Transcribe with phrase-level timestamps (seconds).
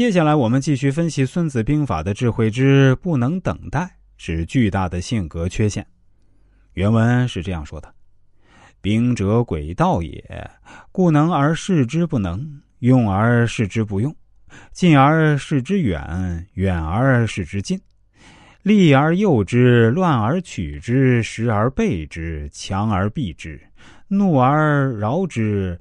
[0.00, 5.86] 接下来，我们继续分析《孙子兵法》的智慧之不能等待是巨大的性格缺陷。
[6.72, 7.94] 原文是这样说的
[8.80, 10.50] ：“兵者，诡道也，
[10.90, 14.16] 故能而示之不能，用而示之不用，
[14.72, 17.78] 近而示之远，远而示之近。
[18.62, 23.60] 利而诱之，乱而取之，时而备之，强而避之，
[24.08, 25.78] 怒而饶之。”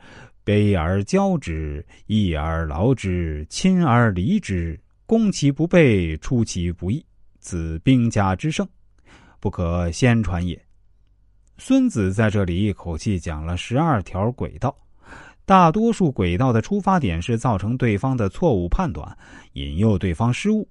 [0.50, 7.06] 悲而骄之，义而劳之，亲而离之，攻其不备，出其不意，
[7.40, 8.68] 此兵家之胜，
[9.40, 10.60] 不可先传也。
[11.60, 14.76] 孙子在这里一口气讲了十二条轨道，
[15.46, 19.16] 大多数轨道的出发点是造成对方的错误判断，
[19.54, 20.68] 引诱对方失误。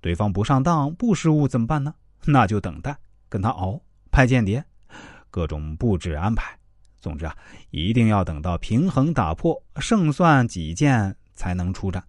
[0.00, 1.92] 对方不上当、不失误怎么办呢？
[2.24, 2.96] 那就等待，
[3.28, 3.82] 跟他熬，
[4.12, 4.64] 派间谍，
[5.32, 6.59] 各种布置安排。
[7.00, 7.34] 总之啊，
[7.70, 12.02] 一定要等到平衡打破、胜算己见才能出战。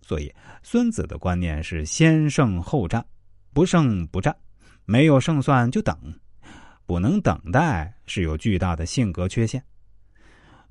[0.00, 3.04] 所以，孙子的观念是先胜后战，
[3.52, 4.34] 不胜不战，
[4.84, 5.96] 没有胜算就等，
[6.86, 9.62] 不能等待是有巨大的性格缺陷。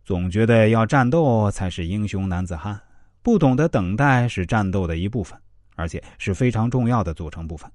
[0.04, 2.80] 总觉得要战斗才是英雄男子汉，
[3.22, 5.40] 不懂得等待是战斗的一部分，
[5.76, 7.72] 而且是非常重要的组成部分。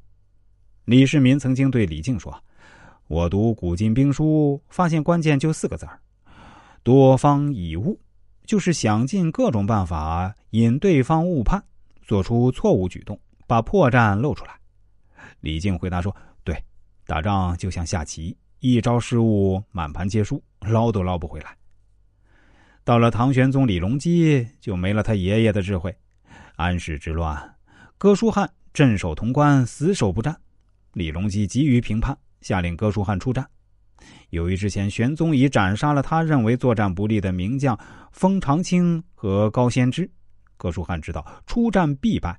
[0.84, 2.42] 李世民曾经对李靖说。
[3.08, 5.98] 我读古今兵书，发现关键就四个字儿：
[6.82, 7.98] 多方以误，
[8.44, 11.64] 就是想尽各种办法引对方误判，
[12.02, 14.52] 做出错误举动，把破绽露出来。
[15.40, 16.62] 李靖回答说：“对，
[17.06, 21.56] 打仗就像下棋，一招失误，满盘皆输，捞都捞不回来。”
[22.84, 25.96] 到了唐玄宗李隆基，就没了他爷爷的智慧。
[26.56, 27.56] 安史之乱，
[27.96, 30.38] 哥舒翰镇守潼关，死守不战，
[30.92, 32.18] 李隆基急于平叛。
[32.40, 33.48] 下令哥舒翰出战。
[34.30, 37.76] 由于之前玄宗已斩杀了他认为作战不利的名将
[38.12, 40.08] 封长清和高仙芝，
[40.56, 42.36] 哥舒翰知道出战必败，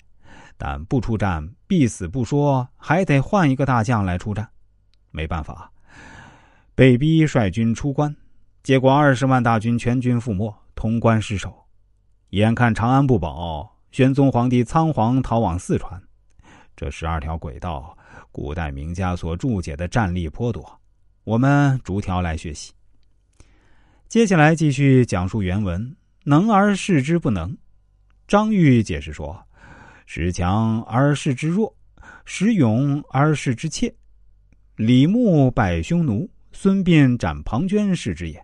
[0.57, 4.47] 但不出战必死不说，还得换一个大将来出战。
[5.11, 5.71] 没办法，
[6.75, 8.15] 被逼率军出关，
[8.63, 11.53] 结果二十万大军全军覆没，潼关失守。
[12.29, 16.01] 眼看长安不保，玄宗皇帝仓皇逃往四川。
[16.75, 17.97] 这十二条轨道。
[18.31, 20.79] 古代名家所注解的战力颇多，
[21.23, 22.71] 我们逐条来学习。
[24.07, 27.55] 接下来继续讲述原文：“能而示之不能。”
[28.27, 29.39] 张玉解释说
[30.05, 31.75] ：“时强而示之弱，
[32.25, 33.93] 时勇而示之怯。”
[34.75, 38.43] 李牧败匈奴，孙膑斩庞涓，是之也。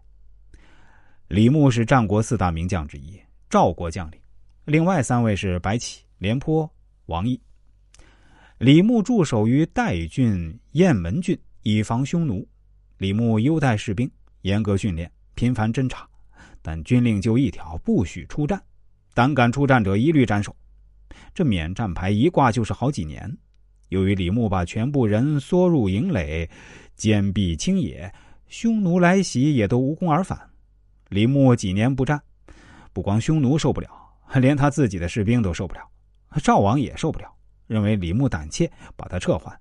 [1.28, 3.19] 李牧是战国四大名将之一，
[3.50, 4.19] 赵国将领。
[4.66, 6.69] 另外三位是白起、廉颇、
[7.06, 7.40] 王毅。
[8.59, 12.47] 李牧驻守于代郡、雁门郡，以防匈奴。
[12.97, 14.09] 李牧优待士兵，
[14.43, 16.07] 严格训练，频繁侦查，
[16.61, 18.61] 但军令就一条：不许出战。
[19.13, 20.55] 胆敢出战者，一律斩首。
[21.33, 23.29] 这免战牌一挂就是好几年。
[23.89, 26.49] 由于李牧把全部人缩入营垒，
[26.95, 28.09] 坚壁清野，
[28.47, 30.39] 匈奴来袭也都无功而返。
[31.09, 32.21] 李牧几年不战，
[32.94, 33.89] 不光匈奴受不了，
[34.35, 35.81] 连他自己的士兵都受不了，
[36.41, 37.34] 赵王也受不了。
[37.67, 39.55] 认为李牧胆怯，把他撤换。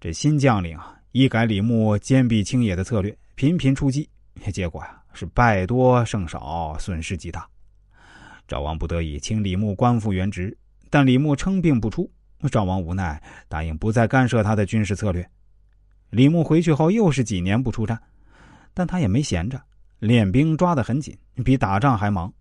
[0.00, 4.08] 这新将领啊，一改李牧坚壁清野的策略，频频出击，
[4.52, 7.48] 结果呀是败多胜少，损失极大。
[8.48, 10.56] 赵王不得已请李牧官复原职，
[10.90, 12.10] 但李牧称病不出。
[12.50, 15.24] 赵王无奈，答应不再干涉他的军事策略。
[16.10, 17.96] 李牧回去后又是几年不出战，
[18.74, 19.62] 但他也没闲着，
[20.00, 22.32] 练兵抓得很紧，比打仗还忙。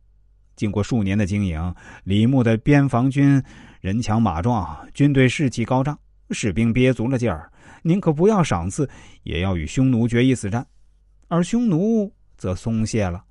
[0.55, 3.41] 经过数年的经营，李牧的边防军。
[3.79, 5.97] 人强马壮，军队士气高涨，
[6.29, 7.51] 士兵憋足了劲儿，
[7.81, 8.87] 宁可不要赏赐，
[9.23, 10.63] 也要与匈奴决一死战。
[11.27, 13.23] 而匈奴则松懈了。